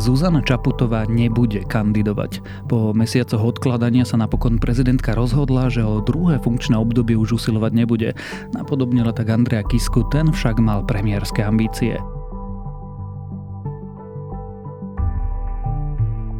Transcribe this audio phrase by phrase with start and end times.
[0.00, 2.40] Zuzana Čaputová nebude kandidovať.
[2.72, 8.16] Po mesiacoch odkladania sa napokon prezidentka rozhodla, že o druhé funkčné obdobie už usilovať nebude.
[8.56, 12.00] Napodobnila tak Andrea Kisku, ten však mal premiérske ambície.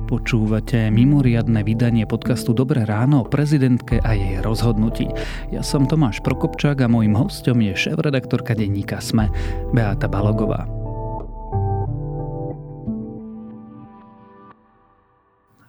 [0.08, 5.06] Počúvate mimoriadne vydanie podcastu Dobré ráno o prezidentke a jej rozhodnutí.
[5.54, 9.30] Ja som Tomáš Prokopčák a môjim hostom je šéf-redaktorka denníka SME,
[9.70, 10.79] Beata Balogová.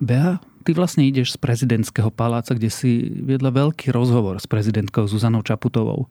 [0.02, 5.46] Bea, ty vlastne ideš z prezidentského paláca, kde si viedla veľký rozhovor s prezidentkou Zuzanou
[5.46, 6.10] Čaputovou.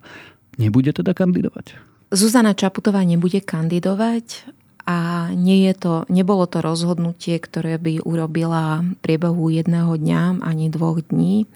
[0.62, 1.74] Nebude teda kandidovať?
[2.14, 4.46] Zuzana Čaputová nebude kandidovať
[4.86, 10.66] a nie je to, nebolo to rozhodnutie, ktoré by urobila v priebehu jedného dňa ani
[10.70, 11.46] dvoch dní.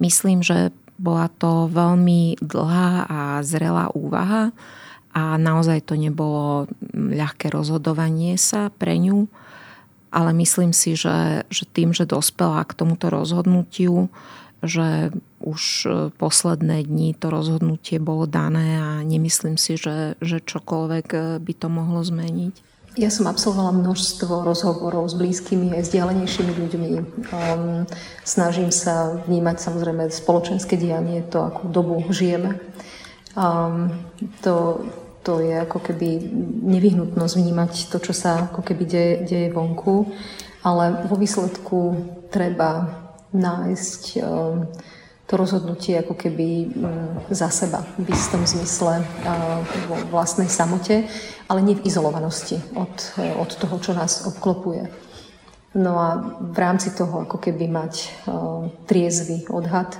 [0.00, 4.52] Myslím, že bola to veľmi dlhá a zrelá úvaha
[5.12, 9.28] a naozaj to nebolo ľahké rozhodovanie sa pre ňu
[10.12, 14.12] ale myslím si, že, že tým, že dospela k tomuto rozhodnutiu,
[14.62, 15.10] že
[15.42, 21.18] už e, posledné dni to rozhodnutie bolo dané a nemyslím si, že, že čokoľvek e,
[21.42, 22.54] by to mohlo zmeniť.
[22.92, 26.90] Ja som absolvovala množstvo rozhovorov s blízkymi aj vzdialenejšími ľuďmi.
[27.32, 27.88] Um,
[28.20, 32.60] snažím sa vnímať samozrejme spoločenské dianie, to, akú dobu žijeme.
[33.32, 33.96] Um,
[34.44, 34.84] to,
[35.22, 36.18] to je ako keby
[36.66, 40.10] nevyhnutnosť vnímať to, čo sa ako keby deje, deje vonku,
[40.66, 41.78] ale vo výsledku
[42.30, 42.90] treba
[43.30, 44.66] nájsť um,
[45.26, 51.06] to rozhodnutie ako keby um, za seba v istom zmysle uh, vo vlastnej samote,
[51.46, 52.94] ale nie v izolovanosti od,
[53.38, 54.90] od toho, čo nás obklopuje.
[55.72, 56.08] No a
[56.52, 58.12] v rámci toho ako keby mať
[58.84, 59.96] triezvy odhad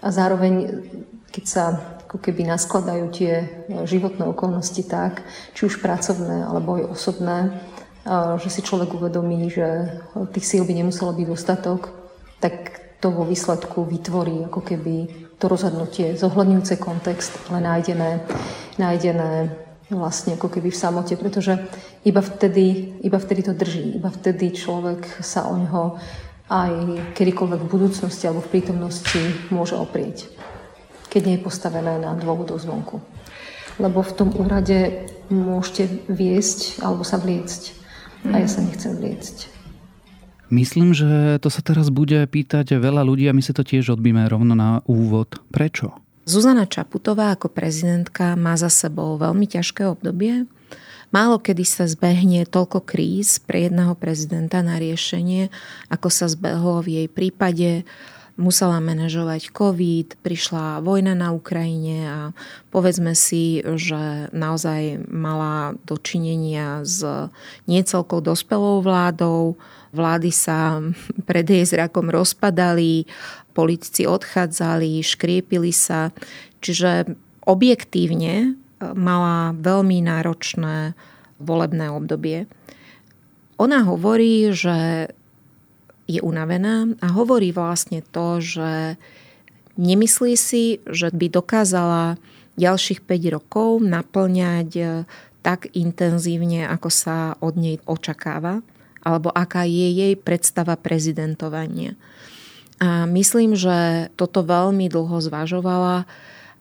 [0.00, 0.80] a zároveň,
[1.28, 1.64] keď sa
[2.14, 3.46] ako keby naskladajú tie e,
[3.90, 7.50] životné okolnosti tak, či už pracovné alebo aj osobné, e,
[8.38, 9.98] že si človek uvedomí, že
[10.30, 11.90] tých síl by nemuselo byť dostatok,
[12.38, 15.10] tak to vo výsledku vytvorí ako keby
[15.42, 18.22] to rozhodnutie, zohľadňujúce kontext, ale nájdené,
[18.78, 19.50] nájdené
[19.90, 21.58] vlastne ako keby v samote, pretože
[22.06, 25.98] iba vtedy, iba vtedy to drží, iba vtedy človek sa o neho
[26.46, 26.70] aj
[27.18, 29.18] kedykoľvek v budúcnosti alebo v prítomnosti
[29.50, 30.30] môže oprieť
[31.14, 32.98] keď nie je postavené na dôvodov zvonku.
[33.78, 37.62] Lebo v tom úrade môžete viesť alebo sa vliecť.
[38.34, 39.54] A ja sa nechcem vliecť.
[40.50, 44.26] Myslím, že to sa teraz bude pýtať veľa ľudí a my si to tiež odbíme
[44.26, 45.38] rovno na úvod.
[45.54, 45.94] Prečo?
[46.24, 50.48] Zuzana Čaputová ako prezidentka má za sebou veľmi ťažké obdobie.
[51.12, 55.52] Málo kedy sa zbehne toľko kríz pre jedného prezidenta na riešenie,
[55.86, 57.70] ako sa zbehlo v jej prípade
[58.34, 62.18] musela manažovať COVID, prišla vojna na Ukrajine a
[62.74, 67.30] povedzme si, že naozaj mala dočinenia s
[67.70, 69.54] niecelkou dospelou vládou,
[69.94, 70.82] vlády sa
[71.30, 73.06] pred jej zrakom rozpadali,
[73.54, 76.10] politici odchádzali, škriepili sa,
[76.58, 77.14] čiže
[77.46, 78.46] objektívne e,
[78.98, 80.98] mala veľmi náročné
[81.38, 82.50] volebné obdobie.
[83.62, 85.08] Ona hovorí, že
[86.04, 89.00] je unavená a hovorí vlastne to, že
[89.80, 92.20] nemyslí si, že by dokázala
[92.54, 94.84] ďalších 5 rokov naplňať e,
[95.42, 98.62] tak intenzívne, ako sa od nej očakáva,
[99.04, 101.98] alebo aká je jej predstava prezidentovania.
[102.80, 106.08] A myslím, že toto veľmi dlho zvažovala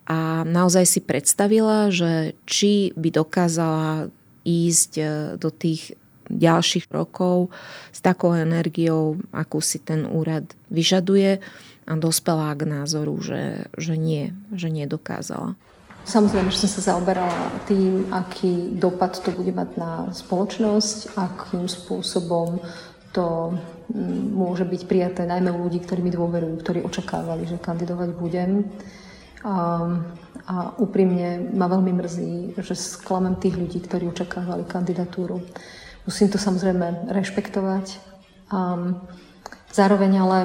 [0.03, 4.11] a naozaj si predstavila, že či by dokázala
[4.43, 5.05] ísť e,
[5.39, 5.95] do tých
[6.33, 7.53] ďalších rokov
[7.93, 11.39] s takou energiou, akú si ten úrad vyžaduje
[11.83, 15.55] a dospela k názoru, že, že nie, že nedokázala.
[16.03, 22.59] Samozrejme, že som sa zaoberala tým, aký dopad to bude mať na spoločnosť, akým spôsobom
[23.15, 23.55] to
[23.93, 28.67] mm, môže byť prijaté najmä u ľudí, ktorí mi dôverujú, ktorí očakávali, že kandidovať budem.
[29.47, 29.55] A,
[30.43, 35.39] a úprimne ma veľmi mrzí, že sklamem tých ľudí, ktorí očakávali kandidatúru.
[36.03, 37.99] Musím to samozrejme rešpektovať.
[38.51, 38.99] Um,
[39.71, 40.37] zároveň ale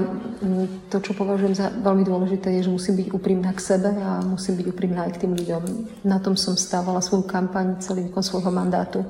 [0.88, 4.56] to, čo považujem za veľmi dôležité, je, že musím byť úprimná k sebe a musím
[4.62, 5.62] byť úprimná aj k tým ľuďom.
[6.06, 9.02] Na tom som stávala svoju kampaň celý výkon svojho mandátu.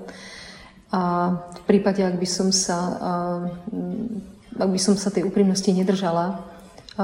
[0.88, 2.96] A v prípade, ak by som sa,
[4.56, 6.48] ak by som sa tej úprimnosti nedržala,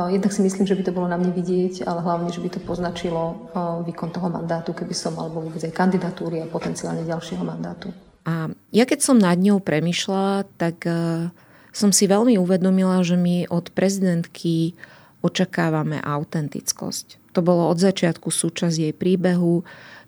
[0.08, 2.60] jednak si myslím, že by to bolo na mne vidieť, ale hlavne, že by to
[2.64, 3.52] poznačilo
[3.84, 7.92] výkon toho mandátu, keby som, alebo vôbec aj kandidatúry a potenciálne ďalšieho mandátu.
[8.24, 11.28] A ja keď som nad ňou premyšľala, tak e,
[11.76, 14.72] som si veľmi uvedomila, že my od prezidentky
[15.20, 17.36] očakávame autentickosť.
[17.36, 19.64] To bolo od začiatku súčasť jej príbehu,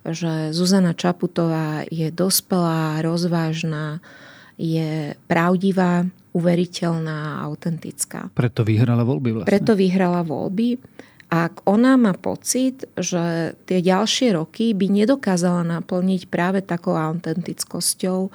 [0.06, 3.98] že Zuzana Čaputová je dospelá, rozvážna,
[4.56, 8.28] je pravdivá, uveriteľná a autentická.
[8.36, 9.48] Preto vyhrala voľby vlastne.
[9.48, 10.76] Preto vyhrala voľby.
[11.26, 18.31] Ak ona má pocit, že tie ďalšie roky by nedokázala naplniť práve takou autentickosťou,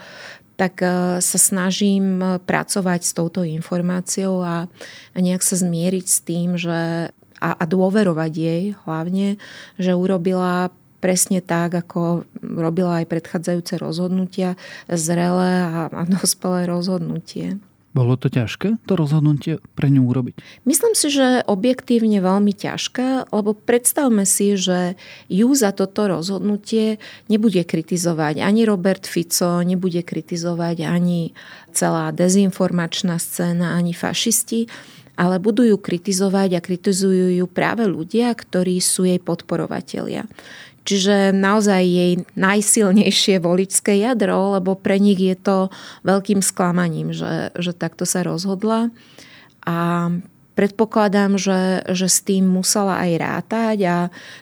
[0.59, 4.67] tak e, sa snažím pracovať s touto informáciou a,
[5.15, 7.09] nejak sa zmieriť s tým, že
[7.41, 9.41] a, a dôverovať jej hlavne,
[9.81, 10.69] že urobila
[11.01, 14.53] presne tak, ako robila aj predchádzajúce rozhodnutia,
[14.85, 17.57] zrelé a, a dospelé rozhodnutie.
[17.91, 20.39] Bolo to ťažké, to rozhodnutie pre ňu urobiť?
[20.63, 24.95] Myslím si, že objektívne veľmi ťažké, lebo predstavme si, že
[25.27, 31.35] ju za toto rozhodnutie nebude kritizovať ani Robert Fico, nebude kritizovať ani
[31.75, 34.71] celá dezinformačná scéna, ani fašisti,
[35.19, 40.25] ale budú ju kritizovať a kritizujú ju práve ľudia, ktorí sú jej podporovatelia.
[40.81, 45.57] Čiže naozaj jej najsilnejšie voličské jadro, lebo pre nich je to
[46.01, 48.89] veľkým sklamaním, že, že takto sa rozhodla.
[49.61, 50.09] A
[50.57, 53.97] predpokladám, že, že s tým musela aj rátať a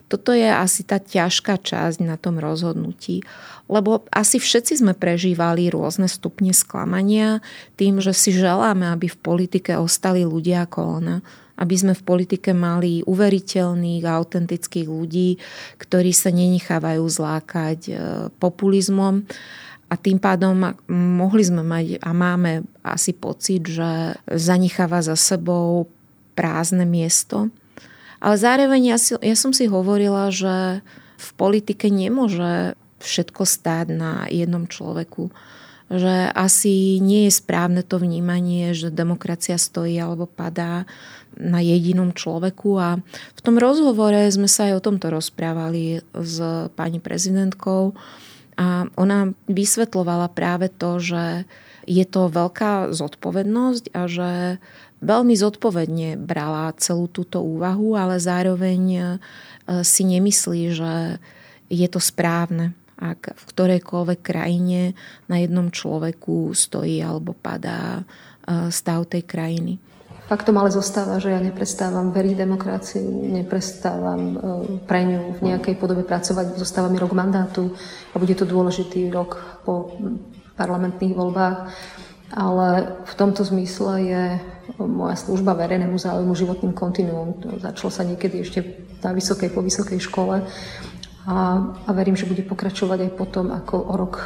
[0.07, 3.21] toto je asi tá ťažká časť na tom rozhodnutí.
[3.69, 7.43] Lebo asi všetci sme prežívali rôzne stupne sklamania
[7.77, 11.15] tým, že si želáme, aby v politike ostali ľudia ako ona
[11.59, 15.35] aby sme v politike mali uveriteľných a autentických ľudí,
[15.75, 17.93] ktorí sa nenechávajú zlákať e,
[18.39, 19.27] populizmom.
[19.89, 25.89] A tým pádom mohli sme mať a máme asi pocit, že zanecháva za sebou
[26.37, 27.49] prázdne miesto.
[28.21, 30.85] Ale zároveň ja, si, ja som si hovorila, že
[31.19, 35.31] v politike nemôže všetko stáť na jednom človeku.
[35.89, 40.85] Že asi nie je správne to vnímanie, že demokracia stojí alebo padá
[41.39, 42.99] na jedinom človeku a
[43.35, 46.35] v tom rozhovore sme sa aj o tomto rozprávali s
[46.75, 47.95] pani prezidentkou
[48.59, 51.47] a ona vysvetlovala práve to, že
[51.87, 54.31] je to veľká zodpovednosť a že
[54.99, 59.01] veľmi zodpovedne brala celú túto úvahu, ale zároveň e,
[59.81, 60.93] si nemyslí, že
[61.71, 64.91] je to správne, ak v ktorejkoľvek krajine
[65.31, 69.79] na jednom človeku stojí alebo padá e, stav tej krajiny.
[70.29, 74.35] Faktom ale zostáva, že ja neprestávam veriť demokracii, neprestávam e,
[74.85, 76.53] pre ňu v nejakej podobe pracovať.
[76.53, 77.73] Zostáva mi rok mandátu
[78.13, 79.89] a bude to dôležitý rok po
[80.53, 81.57] parlamentných voľbách.
[82.29, 84.23] Ale v tomto zmysle je
[84.77, 87.41] moja služba verejnému záujmu životným kontinuum.
[87.41, 90.45] To začalo sa niekedy ešte na vysokej, po vysokej škole
[91.25, 91.37] a,
[91.73, 94.25] a verím, že bude pokračovať aj potom, ako o rok e,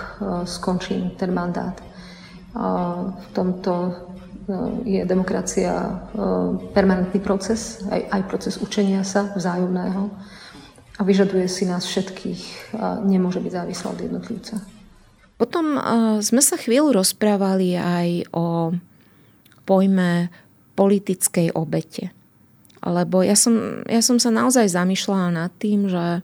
[0.51, 1.79] skončím ten mandát.
[2.59, 2.67] A
[3.07, 3.71] v tomto
[4.83, 5.91] je demokracia e,
[6.75, 10.11] permanentný proces, aj, aj proces učenia sa vzájomného
[10.99, 14.55] a vyžaduje si nás všetkých a nemôže byť závislá od jednotlivca.
[15.39, 15.79] Potom e,
[16.21, 18.75] sme sa chvíľu rozprávali aj o
[19.63, 20.27] pojme
[20.75, 22.11] politickej obete.
[22.83, 26.19] Lebo ja som, ja som sa naozaj zamýšľala nad tým, že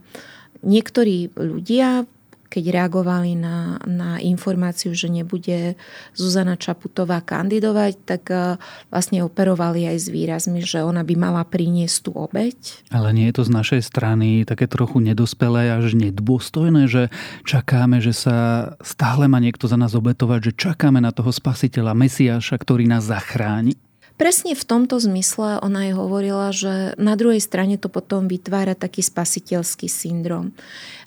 [0.59, 2.03] niektorí ľudia
[2.49, 5.77] keď reagovali na, na informáciu, že nebude
[6.17, 8.57] Zuzana Čaputová kandidovať, tak e,
[8.89, 12.57] vlastne operovali aj s výrazmi, že ona by mala priniesť tú obeď.
[12.89, 17.13] Ale nie je to z našej strany také trochu nedospelé až nedôstojné, že
[17.45, 22.57] čakáme, že sa stále má niekto za nás obetovať, že čakáme na toho spasiteľa, Mesiáša,
[22.57, 23.77] ktorý nás zachráni?
[24.19, 28.99] Presne v tomto zmysle ona aj hovorila, že na druhej strane to potom vytvára taký
[28.99, 30.51] spasiteľský syndrom.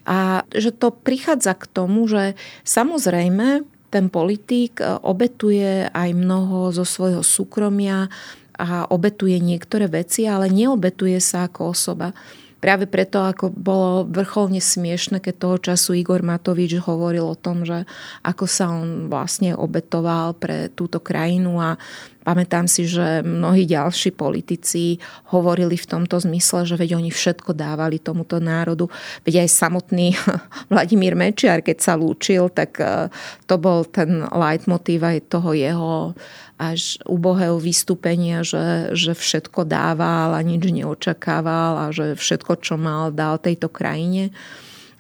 [0.09, 2.33] A že to prichádza k tomu, že
[2.65, 8.09] samozrejme ten politik e, obetuje aj mnoho zo svojho súkromia
[8.57, 12.17] a obetuje niektoré veci, ale neobetuje sa ako osoba.
[12.63, 17.91] Práve preto, ako bolo vrcholne smiešne, keď toho času Igor Matovič hovoril o tom, že
[18.23, 21.75] ako sa on vlastne obetoval pre túto krajinu a
[22.23, 25.03] Pamätám si, že mnohí ďalší politici
[25.35, 28.87] hovorili v tomto zmysle, že veď oni všetko dávali tomuto národu.
[29.27, 30.15] Veď aj samotný
[30.73, 33.11] Vladimír Mečiar, keď sa lúčil, tak e,
[33.51, 36.15] to bol ten leitmotív aj toho jeho
[36.63, 43.11] až ubohého vystúpenia, že, že všetko dával a nič neočakával a že všetko, čo mal,
[43.11, 44.31] dal tejto krajine.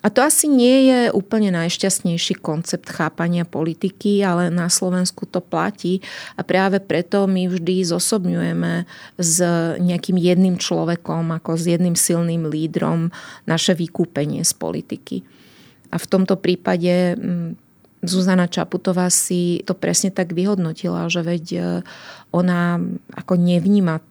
[0.03, 6.03] A to asi nie je úplne najšťastnejší koncept chápania politiky, ale na Slovensku to platí
[6.35, 8.83] a práve preto my vždy zosobňujeme
[9.15, 9.37] s
[9.79, 13.15] nejakým jedným človekom, ako s jedným silným lídrom
[13.47, 15.23] naše vykúpenie z politiky.
[15.95, 17.55] A v tomto prípade mm,
[18.03, 21.61] Zuzana Čaputová si to presne tak vyhodnotila, že veď e,
[22.35, 22.83] ona
[23.15, 24.03] ako nevníma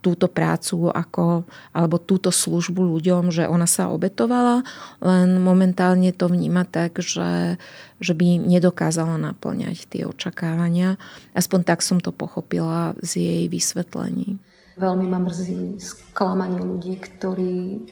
[0.00, 1.44] túto prácu ako,
[1.76, 4.64] alebo túto službu ľuďom, že ona sa obetovala,
[5.04, 7.60] len momentálne to vníma tak, že,
[8.00, 10.96] že by nedokázala naplňať tie očakávania.
[11.36, 14.40] Aspoň tak som to pochopila z jej vysvetlení.
[14.80, 17.84] Veľmi ma mrzí sklamanie ľudí, ktorí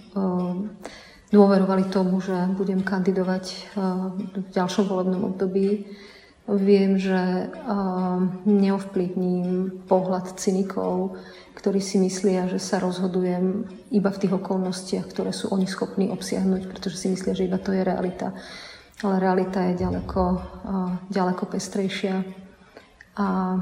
[1.29, 3.45] dôverovali tomu, že budem kandidovať
[4.33, 5.85] v ďalšom volebnom období
[6.49, 7.52] Viem, že
[8.49, 11.21] neovplyvním pohľad cynikov,
[11.52, 16.73] ktorí si myslia, že sa rozhodujem iba v tých okolnostiach, ktoré sú oni schopní obsiahnuť,
[16.73, 18.33] pretože si myslia, že iba to je realita.
[19.05, 20.23] Ale realita je ďaleko,
[21.12, 22.25] ďaleko pestrejšia.
[23.21, 23.59] A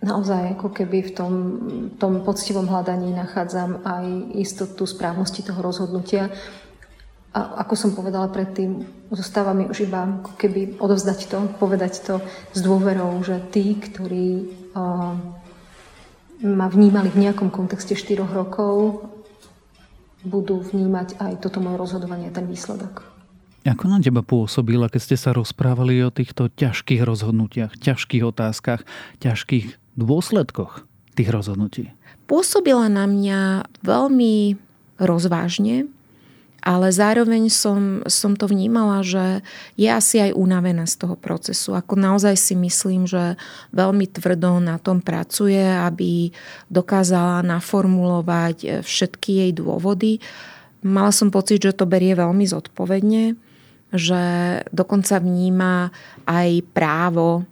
[0.00, 1.34] naozaj ako keby v tom,
[2.00, 6.32] tom poctivom hľadaní nachádzam aj istotu správnosti toho rozhodnutia
[7.30, 8.82] a ako som povedala predtým,
[9.14, 12.14] zostáva mi už iba ako keby odovzdať to, povedať to
[12.50, 15.14] s dôverou, že tí, ktorí uh,
[16.42, 19.06] ma vnímali v nejakom kontexte 4 rokov,
[20.26, 23.06] budú vnímať aj toto moje rozhodovanie, ten výsledok.
[23.62, 28.88] Ako na teba pôsobila, keď ste sa rozprávali o týchto ťažkých rozhodnutiach, ťažkých otázkach,
[29.20, 31.92] ťažkých dôsledkoch tých rozhodnutí?
[32.24, 34.56] Pôsobila na mňa veľmi
[34.96, 35.92] rozvážne,
[36.60, 39.40] ale zároveň som, som to vnímala, že
[39.80, 41.72] je asi aj unavená z toho procesu.
[41.72, 43.40] Ako naozaj si myslím, že
[43.72, 46.28] veľmi tvrdo na tom pracuje, aby
[46.68, 50.20] dokázala naformulovať všetky jej dôvody.
[50.84, 53.36] Mala som pocit, že to berie veľmi zodpovedne,
[53.92, 54.22] že
[54.72, 55.92] dokonca vníma
[56.28, 57.44] aj právo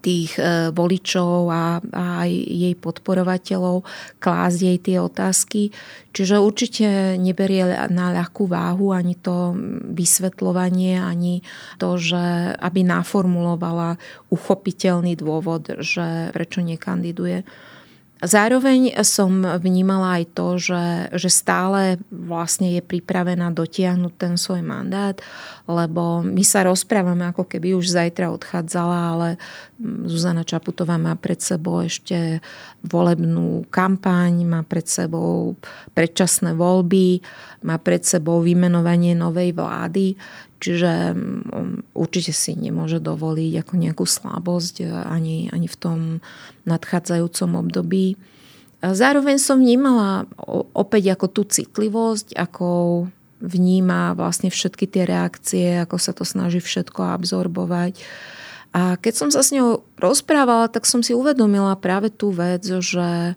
[0.00, 3.84] tých e, voličov a, a aj jej podporovateľov
[4.18, 5.62] klásť jej tie otázky.
[6.10, 6.86] Čiže určite
[7.20, 9.54] neberie na ľahkú váhu ani to
[9.94, 11.44] vysvetľovanie, ani
[11.78, 14.00] to, že aby naformulovala
[14.32, 17.46] uchopiteľný dôvod, že prečo nekandiduje.
[18.20, 25.16] Zároveň som vnímala aj to, že, že stále vlastne je pripravená dotiahnuť ten svoj mandát,
[25.64, 29.28] lebo my sa rozprávame, ako keby už zajtra odchádzala, ale
[30.04, 32.44] Zuzana Čaputová má pred sebou ešte
[32.84, 35.56] volebnú kampaň, má pred sebou
[35.96, 37.24] predčasné voľby,
[37.64, 40.20] má pred sebou vymenovanie novej vlády.
[40.60, 45.98] Čiže mm, určite si nemôže dovoliť ako nejakú slabosť ani, ani v tom
[46.68, 48.20] nadchádzajúcom období.
[48.80, 50.24] Zároveň som vnímala
[50.72, 52.68] opäť ako tú citlivosť, ako
[53.40, 58.00] vníma vlastne všetky tie reakcie, ako sa to snaží všetko absorbovať.
[58.70, 63.34] A keď som sa s ňou rozprávala, tak som si uvedomila práve tú vec, že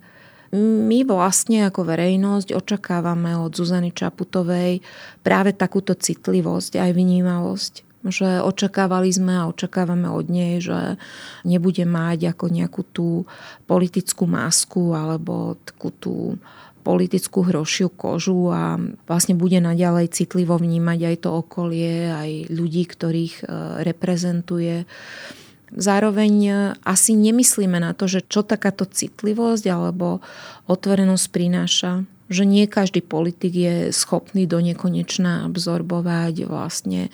[0.53, 4.85] my vlastne ako verejnosť očakávame od Zuzany Čaputovej
[5.25, 10.99] práve takúto citlivosť aj vnímavosť že očakávali sme a očakávame od nej, že
[11.47, 13.23] nebude mať ako nejakú tú
[13.63, 16.15] politickú masku alebo takú tú
[16.83, 18.75] politickú hrošiu kožu a
[19.07, 23.43] vlastne bude naďalej citlivo vnímať aj to okolie, aj ľudí, ktorých e,
[23.87, 24.83] reprezentuje.
[25.73, 26.53] Zároveň e,
[26.85, 30.21] asi nemyslíme na to, že čo takáto citlivosť alebo
[30.69, 31.91] otvorenosť prináša.
[32.29, 37.11] Že nie každý politik je schopný do nekonečna absorbovať vlastne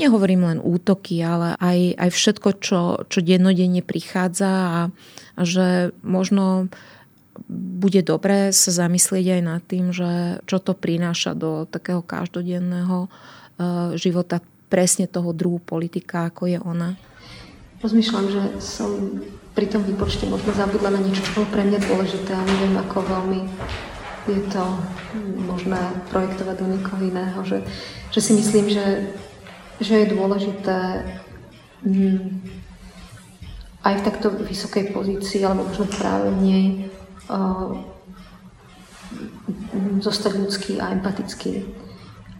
[0.00, 4.80] nehovorím len útoky, ale aj, aj všetko, čo, čo dennodenne prichádza a,
[5.36, 6.72] a že možno
[7.52, 13.08] bude dobré sa zamyslieť aj nad tým, že čo to prináša do takého každodenného e,
[13.96, 16.96] života presne toho druhu politika, ako je ona.
[17.82, 19.18] Rozmýšľam, že som
[19.58, 23.02] pri tom výpočte možno zabudla na niečo, čo bolo pre mňa dôležité a neviem, ako
[23.02, 23.40] veľmi
[24.30, 24.64] je to
[25.50, 25.82] možné
[26.14, 27.38] projektovať do niekoho iného.
[27.42, 27.58] Že,
[28.14, 29.10] že si myslím, že,
[29.82, 30.78] že je dôležité
[31.82, 32.38] hm,
[33.82, 36.66] aj v takto vysokej pozícii, alebo možno práve v nej,
[37.26, 37.82] uh,
[39.98, 41.66] zostať ľudský a empatický.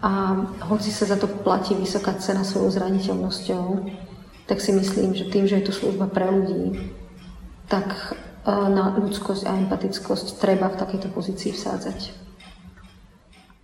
[0.06, 0.38] A
[0.70, 3.66] hoci sa za to platí vysoká cena svojou zraniteľnosťou,
[4.52, 6.76] tak si myslím, že tým, že je to služba pre ľudí,
[7.73, 7.88] tak
[8.44, 12.12] e, na ľudskosť a empatickosť treba v takejto pozícii vsádzať.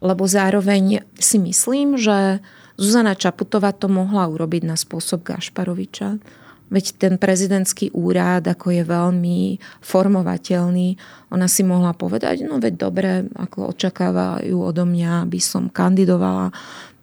[0.01, 2.41] Lebo zároveň si myslím, že
[2.81, 6.25] Zuzana Čaputová to mohla urobiť na spôsob Gašparoviča.
[6.73, 10.97] Veď ten prezidentský úrad, ako je veľmi formovateľný,
[11.29, 16.49] ona si mohla povedať, no veď dobre, ako očakávajú odo mňa, aby som kandidovala,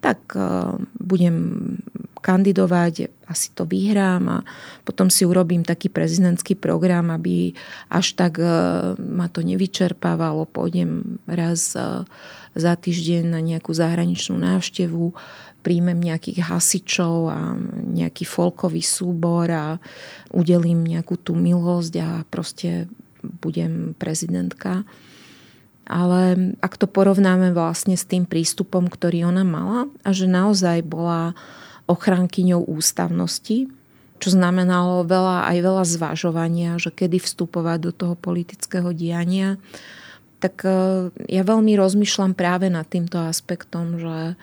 [0.02, 1.38] tak uh, budem
[2.26, 4.38] kandidovať, asi to vyhrám a
[4.82, 7.54] potom si urobím taký prezidentský program, aby
[7.94, 8.50] až tak e,
[8.98, 10.50] ma to nevyčerpávalo.
[10.50, 12.02] Pôjdem raz e,
[12.58, 15.14] za týždeň na nejakú zahraničnú návštevu,
[15.62, 17.58] príjmem nejakých hasičov a
[17.94, 19.78] nejaký folkový súbor a
[20.34, 22.90] udelím nejakú tú milosť a proste
[23.22, 24.86] budem prezidentka.
[25.86, 31.38] Ale ak to porovnáme vlastne s tým prístupom, ktorý ona mala a že naozaj bola
[31.86, 33.70] ochrankyňou ústavnosti,
[34.18, 39.62] čo znamenalo veľa, aj veľa zvažovania, že kedy vstupovať do toho politického diania,
[40.40, 44.40] tak e, ja veľmi rozmýšľam práve nad týmto aspektom, že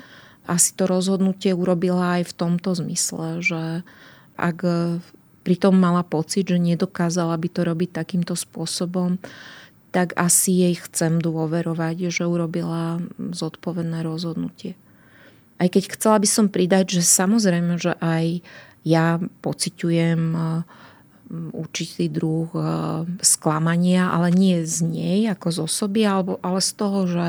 [0.47, 3.87] asi to rozhodnutie urobila aj v tomto zmysle, že
[4.35, 4.59] ak
[5.43, 9.19] pritom mala pocit, že nedokázala by to robiť takýmto spôsobom,
[9.93, 14.75] tak asi jej chcem dôverovať, že urobila zodpovedné rozhodnutie.
[15.63, 18.43] Aj keď chcela by som pridať, že samozrejme, že aj
[18.83, 20.67] ja pociťujem uh,
[21.55, 27.01] určitý druh uh, sklamania, ale nie z nej ako z osoby, alebo, ale z toho,
[27.07, 27.29] že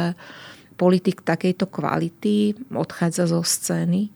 [0.81, 4.09] politik takejto kvality odchádza zo scény.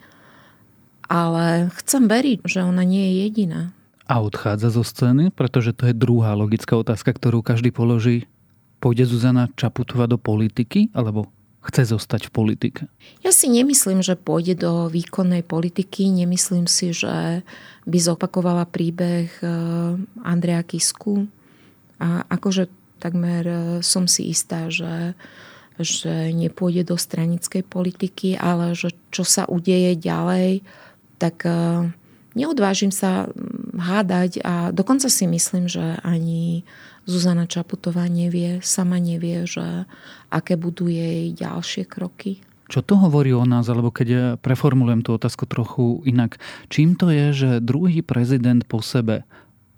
[1.08, 3.62] Ale chcem veriť, že ona nie je jediná.
[4.10, 5.30] A odchádza zo scény?
[5.30, 8.26] Pretože to je druhá logická otázka, ktorú každý položí
[8.82, 11.30] Pôjde Zuzana Čaputová do politiky alebo
[11.68, 12.82] chce zostať v politike?
[13.22, 16.08] Ja si nemyslím, že pôjde do výkonnej politiky.
[16.08, 17.44] Nemyslím si, že
[17.84, 19.46] by zopakovala príbeh e,
[20.24, 21.28] Andrea Kisku.
[22.00, 22.72] A akože
[23.04, 25.14] takmer e, som si istá, že,
[25.76, 30.64] že nepôjde do stranickej politiky, ale že čo sa udeje ďalej,
[31.20, 31.92] tak e,
[32.38, 33.28] neodvážim sa
[33.78, 36.66] hádať a dokonca si myslím, že ani
[37.08, 39.88] Zuzana Čaputová nevie, sama nevie, že
[40.28, 42.44] aké budú jej ďalšie kroky.
[42.68, 46.36] Čo to hovorí o nás, alebo keď ja preformulujem tú otázku trochu inak,
[46.68, 49.24] čím to je, že druhý prezident po sebe,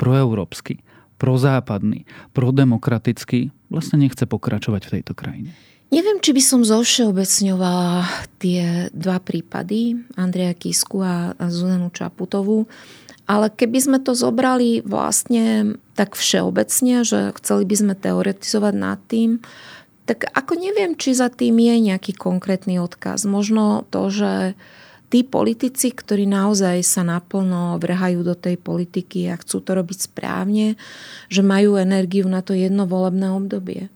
[0.01, 0.81] proeurópsky,
[1.21, 5.53] prozápadný, prodemokratický, vlastne nechce pokračovať v tejto krajine?
[5.89, 8.05] Neviem, či by som zovšeobecňovala
[8.37, 12.69] tie dva prípady, Andreja Kisku a Zuzanu Čaputovú.
[13.29, 19.37] Ale keby sme to zobrali vlastne tak všeobecne, že chceli by sme teoretizovať nad tým,
[20.09, 23.29] tak ako neviem, či za tým je nejaký konkrétny odkaz.
[23.29, 24.57] Možno to, že
[25.13, 30.73] tí politici, ktorí naozaj sa naplno vrhajú do tej politiky a chcú to robiť správne,
[31.29, 33.93] že majú energiu na to jedno volebné obdobie.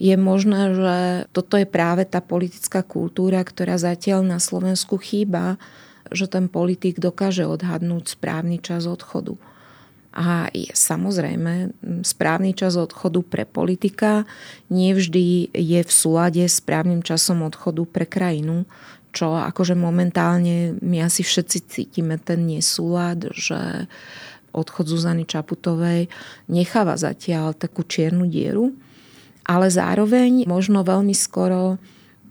[0.00, 0.96] Je možné, že
[1.36, 5.60] toto je práve tá politická kultúra, ktorá zatiaľ na Slovensku chýba
[6.12, 9.36] že ten politik dokáže odhadnúť správny čas odchodu.
[10.12, 11.72] A je, samozrejme,
[12.04, 14.28] správny čas odchodu pre politika
[14.68, 18.68] nevždy je v súlade s správnym časom odchodu pre krajinu,
[19.12, 23.88] čo akože momentálne my asi všetci cítime ten nesúlad, že
[24.52, 26.12] odchod Zuzany Čaputovej
[26.48, 28.76] necháva zatiaľ takú čiernu dieru,
[29.48, 31.80] ale zároveň možno veľmi skoro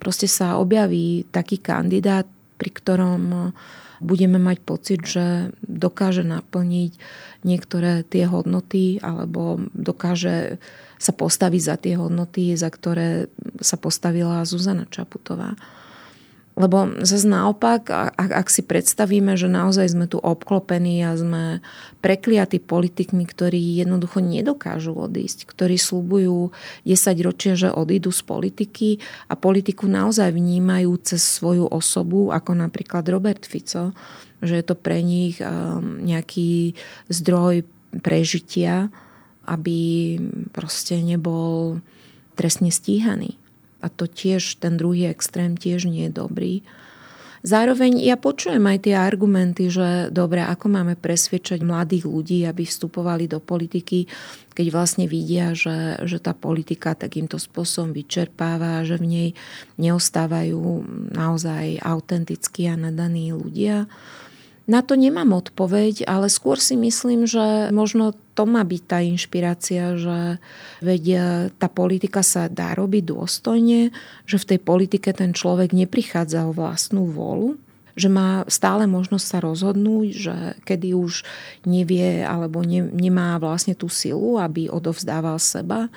[0.01, 2.25] proste sa objaví taký kandidát,
[2.61, 3.57] pri ktorom
[3.97, 6.93] budeme mať pocit, že dokáže naplniť
[7.41, 10.61] niektoré tie hodnoty alebo dokáže
[11.01, 15.57] sa postaviť za tie hodnoty, za ktoré sa postavila Zuzana Čaputová.
[16.61, 21.57] Lebo zase naopak, ak, ak si predstavíme, že naozaj sme tu obklopení a sme
[22.05, 26.53] prekliatí politikmi, ktorí jednoducho nedokážu odísť, ktorí slúbujú
[26.85, 28.89] 10 ročia, že odídu z politiky
[29.25, 33.97] a politiku naozaj vnímajú cez svoju osobu, ako napríklad Robert Fico,
[34.45, 36.77] že je to pre nich um, nejaký
[37.09, 37.65] zdroj
[38.05, 38.93] prežitia,
[39.49, 40.21] aby
[40.53, 41.81] proste nebol
[42.37, 43.40] trestne stíhaný.
[43.81, 46.53] A to tiež, ten druhý extrém tiež nie je dobrý.
[47.41, 53.25] Zároveň ja počujem aj tie argumenty, že dobre, ako máme presvedčať mladých ľudí, aby vstupovali
[53.25, 54.05] do politiky,
[54.53, 59.29] keď vlastne vidia, že, že tá politika takýmto spôsobom vyčerpáva, že v nej
[59.81, 60.85] neostávajú
[61.17, 63.89] naozaj autentickí a nadaní ľudia.
[64.71, 69.99] Na to nemám odpoveď, ale skôr si myslím, že možno to má byť tá inšpirácia,
[69.99, 70.39] že
[70.79, 71.03] veď
[71.59, 73.91] tá politika sa dá robiť dôstojne,
[74.23, 77.59] že v tej politike ten človek neprichádza o vlastnú volu,
[77.99, 81.27] že má stále možnosť sa rozhodnúť, že kedy už
[81.67, 85.91] nevie alebo ne, nemá vlastne tú silu, aby odovzdával seba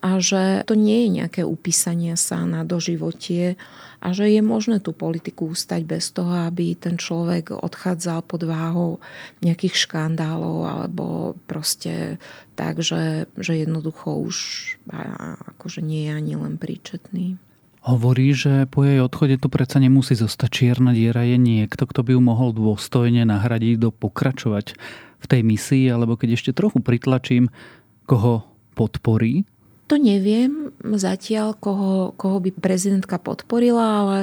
[0.00, 3.60] a že to nie je nejaké upísanie sa na doživotie
[4.00, 8.96] a že je možné tú politiku ustať bez toho, aby ten človek odchádzal pod váhou
[9.44, 11.04] nejakých škandálov alebo
[11.44, 12.16] proste
[12.56, 14.36] tak, že, že jednoducho už
[15.56, 17.36] akože nie je ani len príčetný.
[17.80, 22.10] Hovorí, že po jej odchode tu predsa nemusí zostať čierna diera, je niekto, kto by
[22.12, 24.76] ju mohol dôstojne nahradiť, do pokračovať
[25.20, 27.48] v tej misii, alebo keď ešte trochu pritlačím,
[28.04, 28.44] koho
[28.76, 29.48] podporí
[29.90, 34.18] to neviem zatiaľ, koho, koho by prezidentka podporila, ale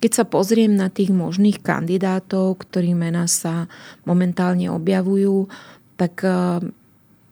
[0.00, 3.68] keď sa pozriem na tých možných kandidátov, ktorí mená sa
[4.08, 5.44] momentálne objavujú,
[6.00, 6.64] tak eh,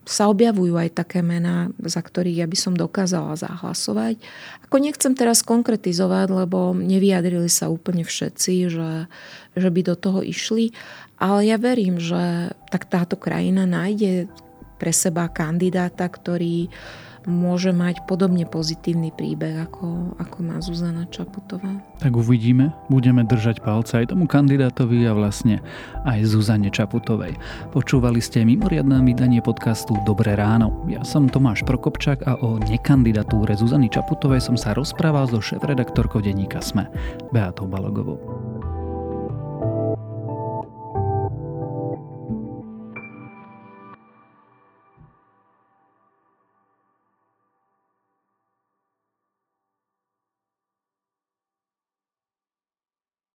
[0.04, 4.20] sa objavujú aj také mená, za ktorých ja by som dokázala zahlasovať.
[4.68, 9.08] Ako nechcem teraz konkretizovať, lebo nevyjadrili sa úplne všetci, že,
[9.56, 10.76] že by do toho išli,
[11.16, 14.28] ale ja verím, že tak táto krajina nájde
[14.76, 21.84] pre seba kandidáta, ktorý uh, môže mať podobne pozitívny príbeh, ako, ako má Zuzana Čaputová.
[22.00, 25.60] Tak uvidíme, budeme držať palce aj tomu kandidátovi a vlastne
[26.08, 27.36] aj Zuzane Čaputovej.
[27.76, 30.88] Počúvali ste mimoriadné vydanie podcastu Dobré ráno.
[30.88, 36.64] Ja som Tomáš Prokopčák a o nekandidatúre Zuzany Čaputovej som sa rozprával so šéf-redaktorkou denníka
[36.64, 36.88] SME,
[37.30, 38.77] Beatou Balogovou.